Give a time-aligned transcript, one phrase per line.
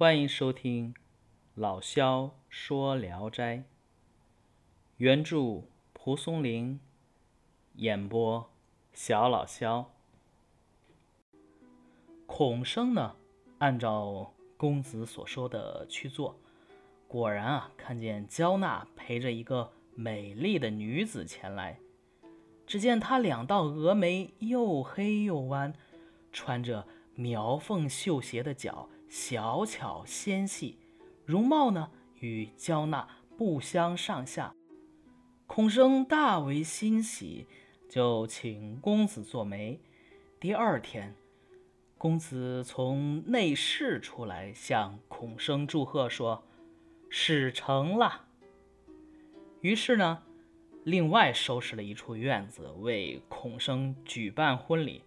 [0.00, 0.94] 欢迎收听
[1.54, 3.56] 老萧说《聊斋》，
[4.96, 6.80] 原著蒲松龄，
[7.74, 8.50] 演播
[8.94, 9.90] 小老萧。
[12.24, 13.14] 孔生呢，
[13.58, 16.34] 按照公子所说的去做，
[17.06, 21.78] 果然啊，看见焦娜陪着一个美丽的女子前来。
[22.66, 25.74] 只见她两道峨眉又黑又弯，
[26.32, 28.88] 穿着苗凤绣鞋的脚。
[29.10, 30.78] 小巧纤细，
[31.26, 34.54] 容貌呢与焦娜不相上下。
[35.48, 37.48] 孔生大为欣喜，
[37.88, 39.80] 就请公子做媒。
[40.38, 41.12] 第二天，
[41.98, 46.44] 公子从内室出来，向孔生祝贺说
[47.10, 48.26] ：“事成了。”
[49.60, 50.22] 于是呢，
[50.84, 55.02] 另外收拾了一处院子，为孔生举办婚礼。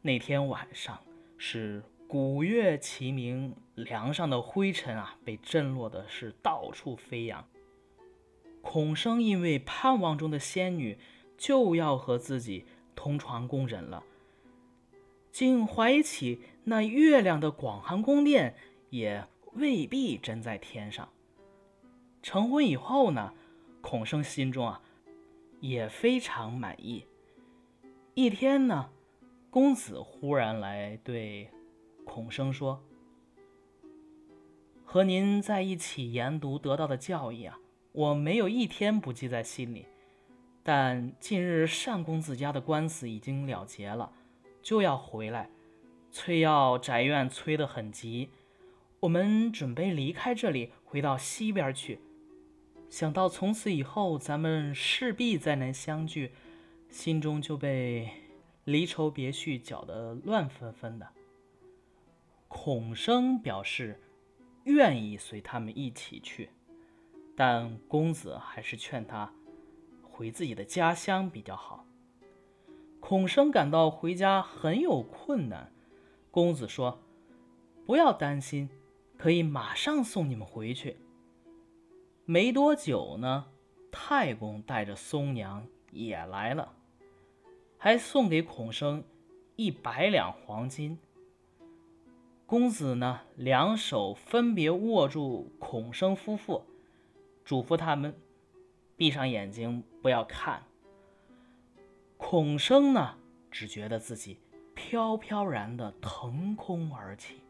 [0.00, 0.98] 那天晚上
[1.36, 1.82] 是。
[2.06, 7.44] 鼓乐齐鸣，梁上的灰尘啊，被震落的是到处飞扬。
[8.62, 10.96] 孔生因为盼望中的仙女
[11.36, 14.04] 就要和自己同床共枕了，
[15.32, 18.54] 竟怀疑起那月亮的广寒宫殿
[18.90, 21.08] 也未必真在天上。
[22.22, 23.34] 成婚以后呢，
[23.80, 24.80] 孔生心中啊
[25.60, 27.04] 也非常满意。
[28.14, 28.90] 一天呢，
[29.50, 31.50] 公子忽然来对。
[32.14, 32.80] 孔生说
[34.86, 37.58] ：“和您在一起研读得到的教义啊，
[37.90, 39.86] 我没有一天不记在心里。
[40.62, 44.12] 但近日单公子家的官司已经了结了，
[44.62, 45.50] 就要回来，
[46.12, 48.30] 催要宅院催得很急。
[49.00, 51.98] 我们准备离开这里，回到西边去。
[52.88, 56.30] 想到从此以后咱们势必再难相聚，
[56.88, 58.08] 心中就被
[58.62, 61.08] 离愁别绪搅得乱纷纷的。”
[62.56, 64.00] 孔生表示
[64.62, 66.50] 愿意随他们一起去，
[67.36, 69.34] 但公子还是劝他
[70.00, 71.84] 回自己的家乡比较好。
[73.00, 75.72] 孔生感到回家很有困难，
[76.30, 77.02] 公子说
[77.84, 78.70] ：“不要担心，
[79.18, 80.96] 可以马上送你们回去。”
[82.24, 83.46] 没多久呢，
[83.90, 86.72] 太公带着松娘也来了，
[87.76, 89.02] 还送给孔生
[89.56, 90.96] 一百两黄金。
[92.46, 96.62] 公子呢，两手分别握住孔生夫妇，
[97.44, 98.14] 嘱咐他们
[98.96, 100.62] 闭上眼睛，不要看。
[102.18, 103.16] 孔生呢，
[103.50, 104.38] 只觉得自己
[104.74, 107.40] 飘飘然的腾空而起，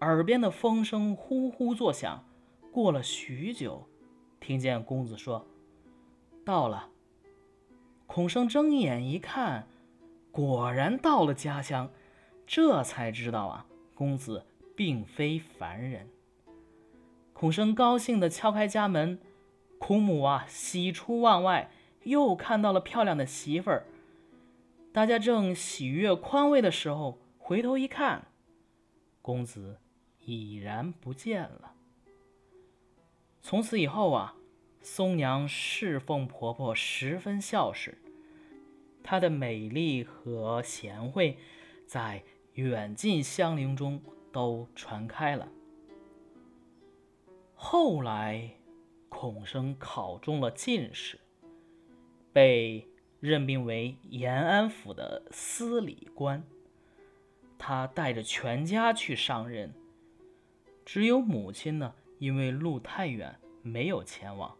[0.00, 2.24] 耳边的风声呼呼作响。
[2.72, 3.86] 过了许久，
[4.40, 5.46] 听见公子说
[6.46, 6.88] ：“到了。”
[8.06, 9.68] 孔生睁眼一看，
[10.30, 11.90] 果然到了家乡，
[12.46, 13.66] 这才知道啊。
[13.98, 16.08] 公子并非凡人。
[17.32, 19.18] 孔生高兴地敲开家门，
[19.80, 21.68] 孔母啊喜出望外，
[22.04, 23.86] 又看到了漂亮的媳妇儿。
[24.92, 28.28] 大家正喜悦宽慰的时候，回头一看，
[29.20, 29.78] 公子
[30.20, 31.72] 已然不见了。
[33.42, 34.36] 从此以后啊，
[34.80, 37.96] 松娘侍奉婆婆十分孝顺，
[39.02, 41.36] 她的美丽和贤惠，
[41.84, 42.22] 在。
[42.64, 44.02] 远近乡邻中
[44.32, 45.48] 都传开了。
[47.54, 48.50] 后来，
[49.08, 51.20] 孔生考中了进士，
[52.32, 52.88] 被
[53.20, 56.42] 任命为延安府的司礼官。
[57.56, 59.72] 他带着全家去上任，
[60.84, 64.56] 只有母亲呢，因为路太远，没有前往。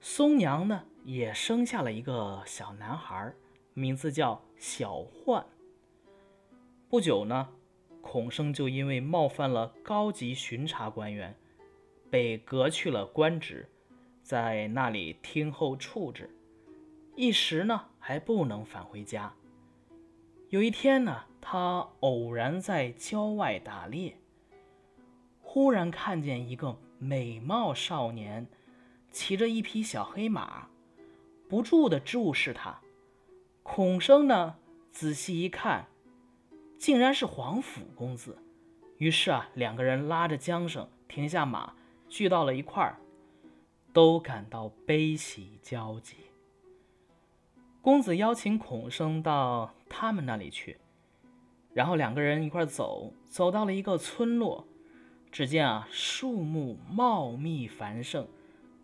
[0.00, 3.32] 松娘呢，也生下了一个小男孩，
[3.74, 5.46] 名字叫小焕。
[6.90, 7.48] 不久呢，
[8.00, 11.32] 孔生就因为冒犯了高级巡查官员，
[12.10, 13.70] 被革去了官职，
[14.24, 16.28] 在那里听候处置，
[17.14, 19.32] 一时呢还不能返回家。
[20.48, 24.16] 有一天呢，他偶然在郊外打猎，
[25.40, 28.48] 忽然看见一个美貌少年
[29.12, 30.66] 骑着一匹小黑马，
[31.48, 32.80] 不住地注视他。
[33.62, 34.56] 孔生呢
[34.90, 35.86] 仔细一看。
[36.80, 38.38] 竟然是皇甫公子，
[38.96, 41.74] 于是啊，两个人拉着缰绳，停下马，
[42.08, 42.96] 聚到了一块儿，
[43.92, 46.16] 都感到悲喜交集。
[47.82, 50.78] 公子邀请孔生到他们那里去，
[51.74, 54.66] 然后两个人一块走，走到了一个村落，
[55.30, 58.26] 只见啊，树木茂密繁盛，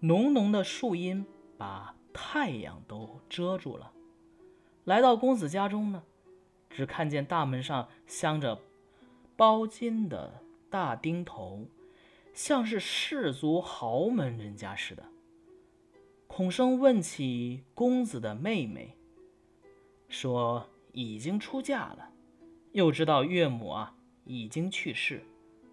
[0.01, 1.25] 浓浓的树荫
[1.57, 3.91] 把太阳都遮住了。
[4.85, 6.03] 来到公子家中呢。
[6.71, 8.61] 只看见大门上镶着
[9.37, 11.67] 包金的大钉头，
[12.35, 15.05] 像是氏族豪门人家似的。
[16.27, 18.97] 孔生问起公子的妹妹，
[20.09, 22.11] 说已经出嫁了，
[22.73, 25.25] 又知道岳母啊已经去世，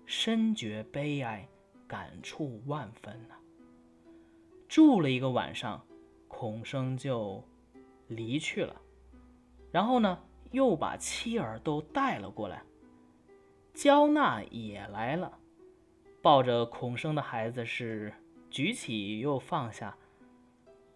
[0.06, 1.48] 深觉悲哀，
[1.88, 3.36] 感触万分呐。
[4.70, 5.86] 住了一个晚上，
[6.28, 7.44] 孔生就
[8.08, 8.82] 离去了。
[9.72, 10.20] 然后呢，
[10.54, 12.64] 又把妻儿都带了过来。
[13.74, 15.40] 焦娜也来了，
[16.22, 18.14] 抱着孔生的孩子是
[18.50, 19.98] 举起又放下，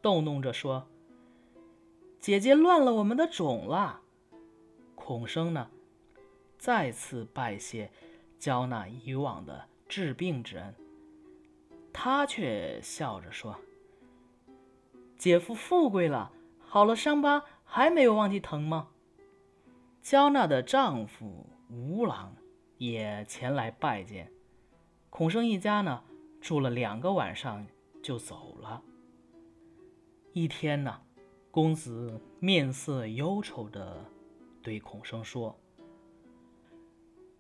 [0.02, 0.88] 逗弄着说
[2.22, 4.02] ：“姐姐乱了我们的种了。”
[4.96, 5.70] 孔生呢，
[6.58, 7.90] 再次拜谢
[8.38, 10.76] 焦娜以往的治病之恩。
[11.92, 13.60] 他却笑着说。
[15.18, 18.90] 姐夫富贵了，好了伤疤还没有忘记疼吗？
[20.10, 22.34] 肖娜的丈夫吴郎
[22.78, 24.32] 也前来拜见，
[25.10, 26.02] 孔生一家呢
[26.40, 27.68] 住了两个晚上
[28.02, 28.82] 就走了。
[30.32, 31.02] 一天呢，
[31.52, 34.06] 公子面色忧愁地
[34.64, 35.54] 对孔生说：“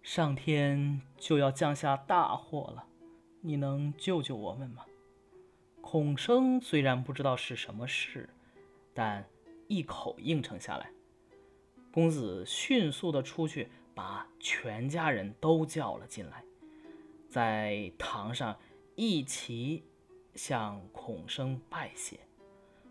[0.04, 2.86] 上天就要降下大祸了，
[3.40, 4.84] 你能救救我们吗？”
[5.80, 8.30] 孔生虽然不知道是什么事，
[8.94, 9.25] 但
[9.69, 10.92] 一口应承下来。
[11.97, 16.44] 公子迅速的出去，把全家人都叫了进来，
[17.27, 18.55] 在堂上
[18.94, 19.83] 一齐
[20.35, 22.19] 向孔生拜谢。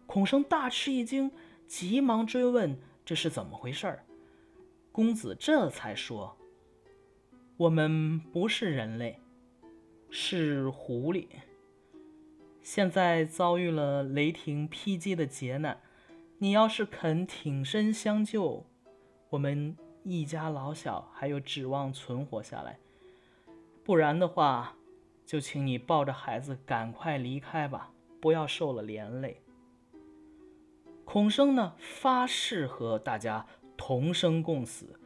[0.07, 1.31] 孔生大吃一惊，
[1.69, 4.05] 急忙追问这是怎么回事儿。
[4.91, 6.37] 公子这才说
[7.57, 9.21] ：“我们不是人类，
[10.11, 11.29] 是狐狸。”
[12.61, 15.81] 现在遭遇了雷霆劈击的劫难，
[16.39, 18.67] 你要是肯挺身相救，
[19.29, 22.79] 我们一家老小还有指望存活下来；
[23.83, 24.77] 不然的话，
[25.25, 27.91] 就请你抱着孩子赶快离开吧，
[28.21, 29.43] 不要受了连累。
[31.05, 33.47] 孔生呢发誓和大家
[33.77, 34.99] 同生共死，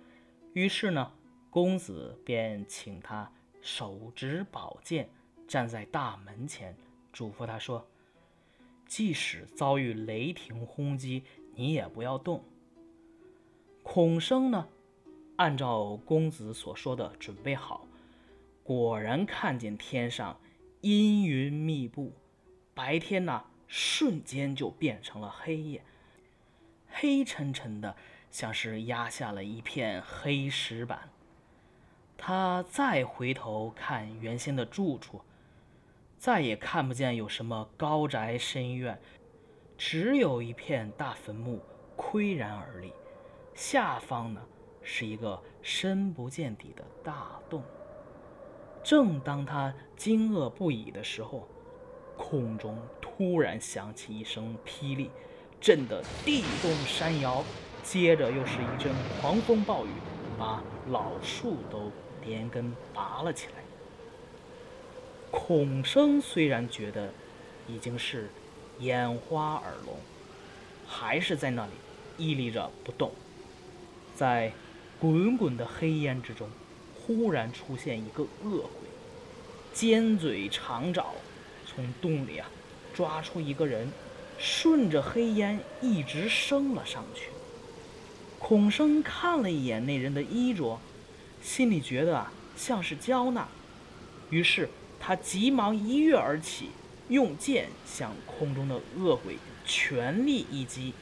[0.52, 1.12] 于是呢，
[1.48, 3.30] 公子便请他
[3.62, 5.08] 手执宝剑，
[5.48, 6.76] 站在大门前。
[7.12, 7.86] 嘱咐他说
[8.86, 11.24] ：“即使遭遇雷霆轰击，
[11.54, 12.44] 你也不要动。”
[13.92, 14.68] 孔生呢，
[15.34, 17.88] 按照公子所说的准备好，
[18.62, 20.38] 果然看见天上
[20.80, 22.12] 阴云密布，
[22.72, 25.82] 白天呢瞬间就变成了黑夜，
[26.86, 27.96] 黑沉沉的，
[28.30, 31.08] 像是压下了一片黑石板。
[32.16, 35.20] 他再回头看原先的住处。
[36.16, 39.00] 再也看不见有什么高宅深院，
[39.76, 41.60] 只有一片大坟墓
[41.96, 42.92] 岿然而立，
[43.60, 44.40] 下方呢
[44.82, 47.62] 是一个深不见底的大洞。
[48.82, 51.46] 正当他惊愕不已的时候，
[52.16, 55.10] 空中突然响起一声霹雳，
[55.60, 57.44] 震得地动山摇，
[57.82, 59.90] 接着又是一阵狂风暴雨，
[60.38, 61.92] 把老树都
[62.24, 63.52] 连根拔了起来。
[65.30, 67.12] 孔生虽然觉得
[67.68, 68.30] 已经是
[68.78, 69.94] 眼花耳聋，
[70.88, 71.72] 还是在那里
[72.16, 73.12] 屹立着不动。
[74.20, 74.52] 在
[74.98, 76.46] 滚滚的黑烟之中，
[76.94, 78.86] 忽然出现一个恶鬼，
[79.72, 81.06] 尖嘴长爪，
[81.66, 82.46] 从洞里啊
[82.92, 83.90] 抓出一个人，
[84.38, 87.30] 顺着黑烟一直升了上去。
[88.38, 90.78] 孔生看了一眼那人的衣着，
[91.40, 93.48] 心里觉得啊像是焦娜，
[94.28, 94.68] 于是。
[95.02, 96.68] 他急忙一跃而起，
[97.08, 100.92] 用剑向空中的恶鬼全力一击，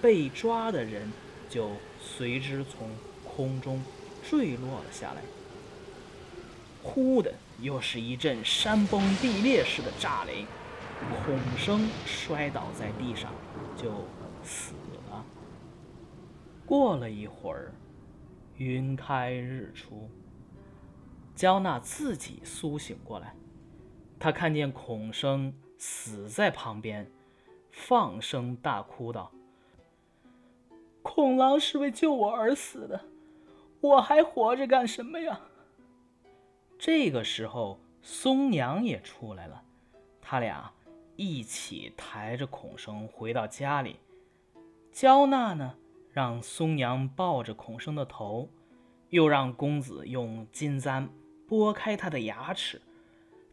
[0.00, 1.12] 被抓的人
[1.50, 1.70] 就
[2.16, 2.88] 随之从
[3.22, 3.82] 空中
[4.28, 5.22] 坠落了下来。
[6.82, 10.46] 呼的，又是一阵山崩地裂似的炸雷，
[11.24, 13.32] 孔生摔倒在地上，
[13.76, 13.90] 就
[14.42, 14.72] 死
[15.10, 15.24] 了。
[16.64, 17.72] 过了一会儿，
[18.56, 20.10] 云开日出。
[21.34, 23.34] 焦娜自己苏醒过来，
[24.18, 27.08] 她看见孔生死在旁边，
[27.70, 29.30] 放声大哭道
[31.10, 33.00] ：“孔郎是为救我而死的，
[33.80, 35.40] 我还活着干什么呀？”
[36.78, 39.64] 这个时候，松娘也出来了，
[40.20, 40.70] 他俩
[41.16, 43.96] 一起抬着孔生回到家里。
[44.92, 45.76] 焦娜呢，
[46.12, 48.50] 让松娘抱着孔生的头，
[49.08, 51.08] 又让公子用金簪。
[51.48, 52.82] 拨开他的牙齿，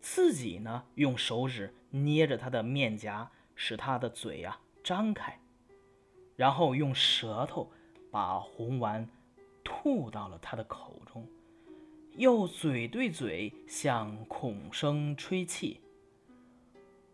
[0.01, 5.39] 自己呢用手指捏着他的面颊，使他的嘴呀张开，
[6.35, 7.71] 然后用舌头
[8.11, 9.07] 把红丸
[9.63, 11.27] 吐到了他的口中，
[12.17, 15.81] 又嘴对嘴向孔生吹气。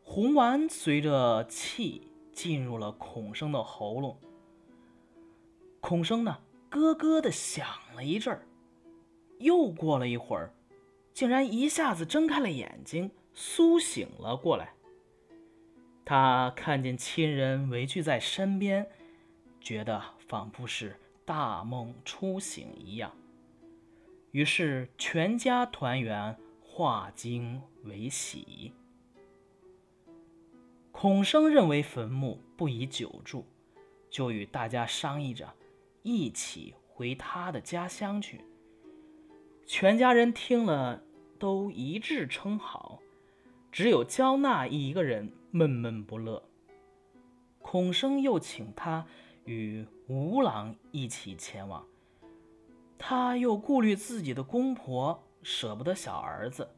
[0.03, 4.17] 红丸随着气进入了孔生的喉咙，
[5.79, 8.45] 孔生呢咯咯的响了一阵儿，
[9.39, 10.53] 又过了一会儿，
[11.13, 14.73] 竟然一下子睁开了眼睛，苏醒了过来。
[16.03, 18.89] 他看见亲人围聚在身边，
[19.61, 23.11] 觉得仿佛是大梦初醒一样。
[24.31, 28.73] 于是全家团圆，化惊为喜。
[30.91, 33.45] 孔生认为坟墓不宜久住，
[34.09, 35.53] 就与大家商议着，
[36.01, 38.41] 一起回他的家乡去。
[39.65, 41.01] 全家人听了，
[41.39, 42.99] 都一致称好，
[43.71, 46.43] 只有焦娜一个人闷闷不乐。
[47.59, 49.05] 孔生又请他
[49.45, 51.85] 与吴郎一起前往。
[52.97, 56.69] 他又顾虑自己的公婆，舍不得小儿子，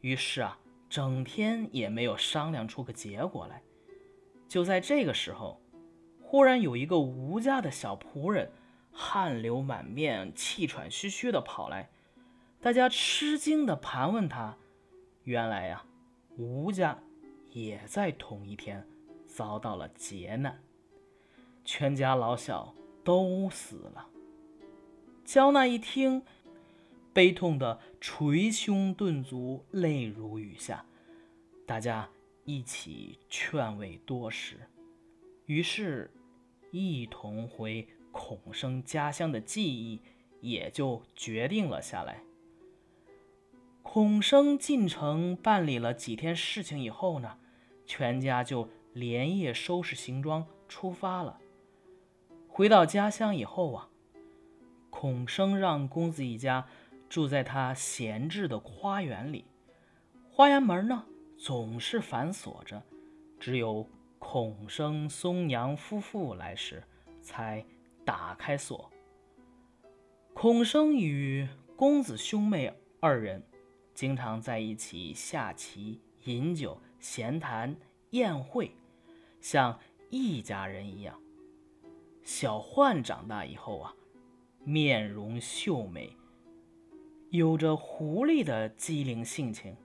[0.00, 3.62] 于是啊，整天也没有商量出个结果来。
[4.48, 5.60] 就在这个时候，
[6.22, 8.50] 忽然有一个吴家的小仆人，
[8.90, 11.90] 汗流满面、气喘吁吁地跑来，
[12.60, 14.56] 大家吃惊地盘问他：
[15.24, 15.84] 原来呀，
[16.38, 16.98] 吴家
[17.50, 18.86] 也在同一天
[19.26, 20.58] 遭到了劫难，
[21.64, 24.08] 全家老小都死了。
[25.24, 26.22] 焦娜一听，
[27.12, 30.84] 悲痛的捶胸顿足，泪如雨下。
[31.66, 32.08] 大家
[32.44, 34.68] 一起劝慰多时，
[35.46, 36.12] 于是，
[36.70, 40.02] 一同回孔生家乡的记忆
[40.40, 42.22] 也就决定了下来。
[43.82, 47.38] 孔生进城办理了几天事情以后呢，
[47.86, 51.40] 全家就连夜收拾行装出发了。
[52.56, 53.88] 回到家乡以后啊。
[54.88, 56.64] 孔生让公子一家
[57.08, 59.44] 住在他闲置的花园里，
[60.30, 61.04] 花园门呢
[61.36, 62.80] 总是反锁着，
[63.40, 63.84] 只有
[64.20, 66.80] 孔生、松娘夫妇来时
[67.20, 67.66] 才
[68.04, 68.88] 打开锁。
[70.32, 73.42] 孔生与公子兄妹二人
[73.94, 77.74] 经常在一起下棋、饮酒、闲谈、
[78.10, 78.70] 宴会，
[79.40, 79.76] 像
[80.08, 81.20] 一家人一样。
[82.24, 83.94] 小焕长大以后啊。
[84.66, 86.16] 面容秀美，
[87.28, 89.76] 有着狐狸的机灵性情。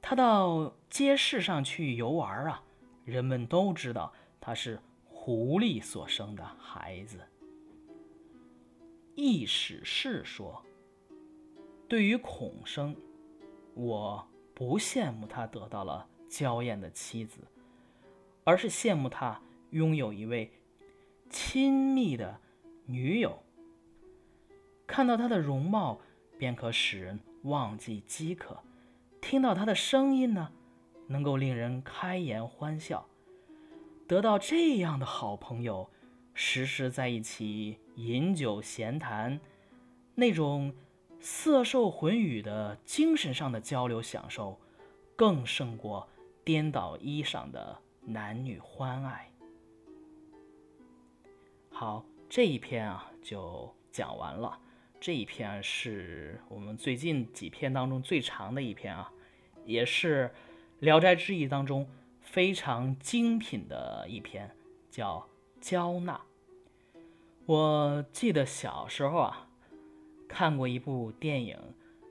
[0.00, 2.62] 他到街市上去游玩啊，
[3.04, 7.18] 人们都知道他是狐狸所生的孩子。
[9.16, 10.64] 易史是说
[11.88, 12.94] ：“对于孔生，
[13.74, 14.24] 我
[14.54, 17.40] 不羡慕他得到了娇艳的妻子，
[18.44, 20.52] 而是羡慕他拥有一位
[21.30, 22.40] 亲密的
[22.86, 23.42] 女友。”
[24.86, 26.00] 看到他的容貌，
[26.38, 28.54] 便可使人忘记饥渴；
[29.20, 30.50] 听到他的声音呢，
[31.06, 33.06] 能够令人开颜欢笑。
[34.06, 35.90] 得到这样的好朋友，
[36.32, 39.38] 时时在一起饮酒闲谈，
[40.14, 40.72] 那种
[41.20, 44.58] 色受魂语的精神上的交流享受，
[45.14, 46.08] 更胜过
[46.42, 49.30] 颠倒衣裳的男女欢爱。
[51.80, 54.58] 好，这一篇啊就讲完了。
[54.98, 59.12] 这一篇是我们最近几篇当中最长的一篇啊，
[59.64, 60.24] 也是
[60.80, 61.88] 《聊斋志异》当中
[62.20, 64.50] 非常精品的一篇，
[64.90, 65.28] 叫
[65.64, 66.20] 《焦娜》。
[67.46, 69.48] 我记得小时候啊，
[70.28, 71.56] 看过一部电影，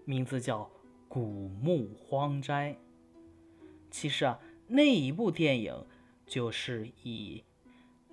[0.05, 0.61] 名字叫
[1.09, 2.71] 《古墓荒斋》。
[3.91, 5.85] 其实啊，那一部电影
[6.25, 7.43] 就是以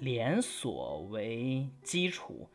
[0.05, 2.47] 连锁为基础，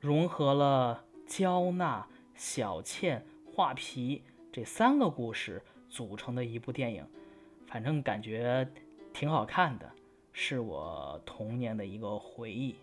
[0.00, 1.04] 融合了。
[1.24, 4.22] 焦娜、小倩、画皮
[4.52, 7.04] 这三个故事组成的一部电影，
[7.66, 8.68] 反正感觉
[9.12, 9.90] 挺好看的，
[10.32, 12.76] 是我童年的一个回忆。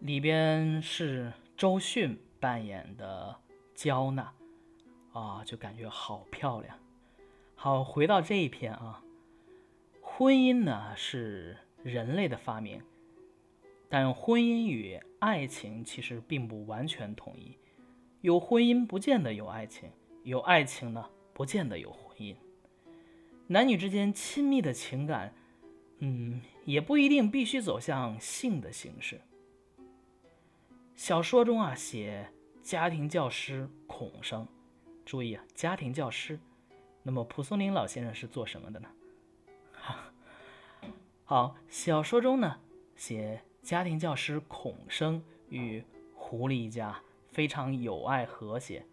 [0.00, 3.36] 里边是周迅扮演的
[3.74, 4.32] 焦娜，
[5.12, 6.78] 啊，就感觉好漂亮。
[7.54, 9.02] 好，回到这一篇啊，
[10.00, 12.82] 婚姻呢是人类的发明。
[13.88, 17.56] 但婚姻与爱情其实并不完全统一，
[18.22, 19.88] 有婚姻不见得有爱情，
[20.24, 22.34] 有爱情呢不见得有婚姻。
[23.46, 25.32] 男女之间亲密的情感，
[25.98, 29.20] 嗯，也不一定必须走向性的形式。
[30.96, 32.28] 小说中啊写
[32.62, 34.48] 家庭教师孔生，
[35.04, 36.40] 注意啊家庭教师，
[37.02, 38.88] 那么蒲松龄老先生是做什么的呢？
[41.24, 42.58] 好，小说中呢
[42.96, 43.40] 写。
[43.64, 45.82] 家庭教师孔生与
[46.14, 47.00] 狐狸一家
[47.32, 48.84] 非常友爱和谐，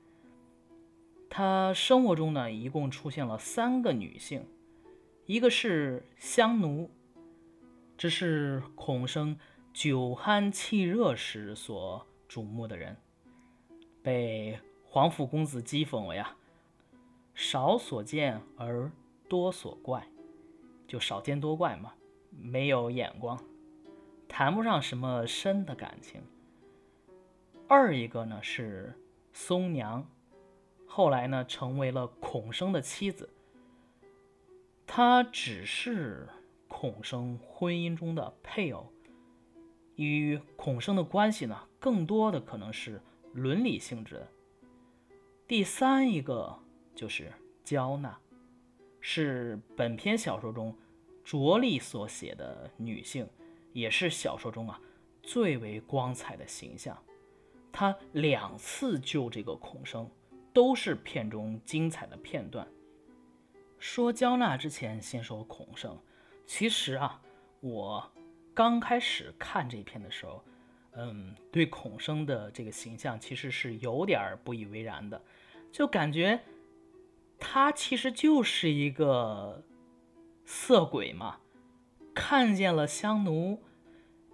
[1.30, 4.48] 他生活中呢，一共出现了三个女性，
[5.26, 6.90] 一个是香奴，
[7.98, 9.38] 这是孔生
[9.74, 12.96] 酒酣气热时所瞩目的人，
[14.02, 16.38] 被皇甫公子讥讽为啊，
[17.36, 18.90] 少所见而
[19.28, 20.08] 多所怪，
[20.88, 21.92] 就少见多怪嘛，
[22.30, 23.38] 没有眼光，
[24.32, 26.22] 谈不上什么深的感情。
[27.68, 28.98] 二一个呢是
[29.34, 30.10] 松娘。
[30.88, 33.30] 后来呢，成为了孔生的妻子。
[34.88, 36.30] 她只是
[36.70, 38.88] 孔生婚姻中的配偶，
[39.98, 43.02] 与孔生的关系呢，更多的可能是
[43.34, 44.28] 伦理性质的。
[45.46, 46.58] 第三一个
[46.96, 47.34] 就是
[47.66, 48.18] 焦娜，
[49.02, 50.74] 是本篇小说中
[51.26, 53.28] 着力所写的女性，
[53.74, 54.80] 也是小说中啊
[55.22, 56.98] 最为光彩的形象。
[57.72, 60.10] 他两次救这个孔生。
[60.54, 62.68] 都是片中精彩的片段。
[63.80, 65.98] 说焦娜之前，先说孔生。
[66.46, 67.22] 其实啊，
[67.62, 68.12] 我
[68.54, 70.44] 刚开始看这篇的时候，
[70.92, 75.22] 嗯，对孔生的这个形象其实是有点不以为然的，
[75.72, 76.38] 就感觉
[77.40, 79.64] 他其实就是一个
[80.44, 81.40] 色鬼嘛，
[82.14, 83.62] 看见了香奴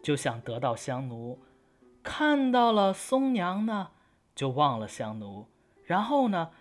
[0.02, 1.40] 就想得到香奴，
[2.04, 3.90] 看到了松娘呢
[4.34, 5.48] 就忘了香奴。
[5.84, 6.52] 然后呢，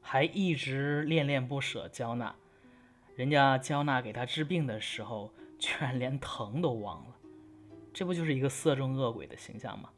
[0.00, 2.34] 还一直恋恋不舍焦娜，
[3.14, 7.16] 人家焦娜给他治病的时候，居然连疼都忘了，
[7.92, 9.90] 这不就是一个色中恶鬼的形象吗？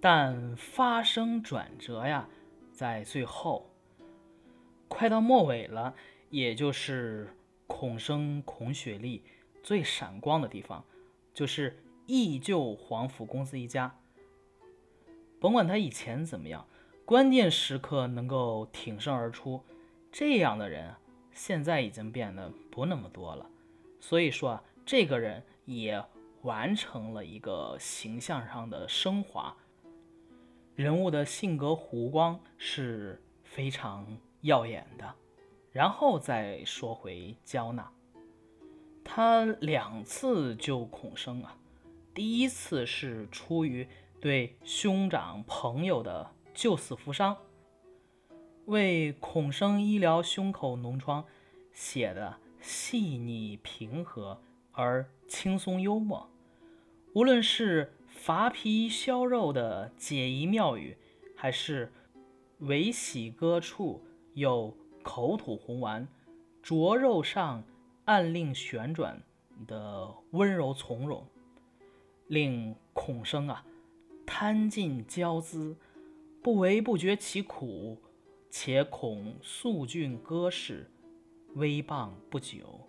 [0.00, 2.28] 但发生转折呀，
[2.72, 3.68] 在最后，
[4.88, 5.94] 快到末尾了，
[6.30, 7.36] 也就是
[7.70, 9.22] 孔生孔雪莉
[9.62, 10.84] 最闪光的地方，
[11.32, 13.96] 就是义救皇甫公子一家。
[15.38, 16.66] 甭管他以前怎么样。
[17.06, 19.62] 关键时刻能够挺身而出，
[20.12, 20.94] 这样的人
[21.32, 23.46] 现在已经变得不那么多了。
[24.00, 26.04] 所以说啊，这个人也
[26.42, 29.56] 完成了一个形象上的升华，
[30.74, 34.06] 人物的性格弧光是非常
[34.42, 35.14] 耀眼的。
[35.72, 37.90] 然后再说回焦娜，
[39.04, 41.56] 他两次救孔生啊，
[42.14, 43.86] 第一次是出于
[44.20, 46.30] 对兄长朋友的。
[46.52, 47.38] 救死扶伤，
[48.66, 51.24] 为孔生医疗胸口脓疮，
[51.72, 56.28] 写的细腻平和而轻松幽默。
[57.14, 60.98] 无论是伐皮削肉的解疑妙语，
[61.34, 61.92] 还是
[62.58, 64.04] 为喜歌处
[64.34, 66.06] 有口吐红丸，
[66.62, 67.62] 灼肉上
[68.04, 69.22] 暗令旋转
[69.66, 71.26] 的温柔从容，
[72.28, 73.64] 令孔生啊
[74.26, 75.76] 贪尽娇姿。
[76.42, 77.98] 不为不觉其苦，
[78.48, 80.90] 且恐素俊歌士
[81.54, 82.80] 威谤不久。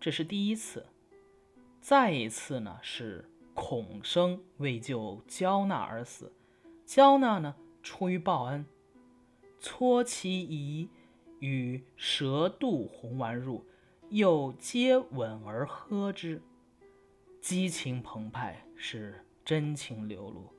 [0.00, 0.84] 这是第一次。
[1.80, 6.32] 再一次呢，是孔生为救焦娜而死，
[6.84, 7.54] 焦娜呢
[7.84, 8.66] 出于报恩，
[9.58, 10.88] 搓其仪
[11.40, 13.64] 与蛇渡红丸入，
[14.10, 16.40] 又接吻而喝之，
[17.40, 20.52] 激情澎湃，是真情流露。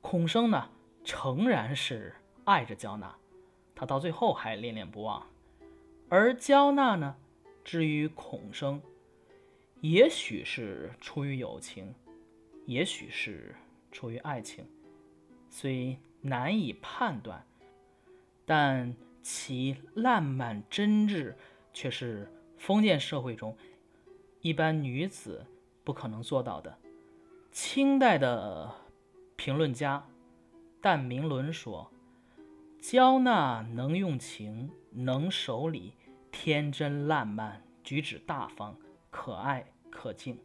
[0.00, 0.70] 孔生呢，
[1.04, 3.14] 诚然是爱着焦娜，
[3.74, 5.26] 他到最后还恋恋不忘。
[6.08, 7.16] 而焦娜呢，
[7.64, 8.82] 至于孔生，
[9.80, 11.94] 也许是出于友情，
[12.66, 13.54] 也许是
[13.90, 14.66] 出于爱情，
[15.48, 17.46] 虽难以判断，
[18.54, 21.34] 但其烂漫真挚，
[21.72, 23.56] 却是封建社会中
[24.42, 25.46] 一般女子
[25.82, 26.78] 不可能做到的。
[27.50, 28.70] 清代的。
[29.36, 30.06] 评论家
[30.82, 31.90] 但明伦说
[32.78, 35.94] ：“焦娜能用情，能守礼，
[36.30, 38.76] 天真烂漫，举止大方，
[39.10, 40.38] 可爱可敬。”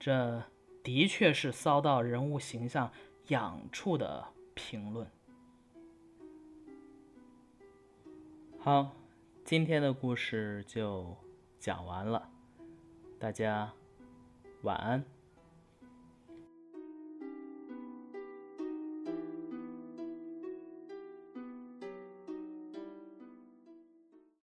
[0.00, 0.42] 这
[0.82, 2.90] 的确是骚到人物形象
[3.28, 5.06] 痒处的评论。
[8.64, 8.90] 好，
[9.44, 11.14] 今天的故事就
[11.60, 12.30] 讲完了，
[13.18, 13.70] 大家
[14.62, 15.04] 晚安。